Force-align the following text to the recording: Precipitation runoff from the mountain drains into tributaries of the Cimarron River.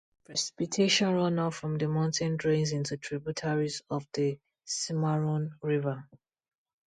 Precipitation 0.25 1.09
runoff 1.09 1.53
from 1.53 1.77
the 1.77 1.87
mountain 1.87 2.35
drains 2.35 2.71
into 2.71 2.97
tributaries 2.97 3.83
of 3.91 4.07
the 4.13 4.39
Cimarron 4.65 5.51
River. 5.61 6.07